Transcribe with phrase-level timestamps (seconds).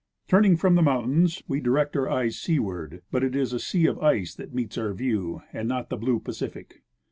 [0.27, 3.99] Turning from the mountains, Ave direct our eyes seaward; but it is a sea of
[3.99, 6.81] ice that meets our vicAV and not the blue Pacific.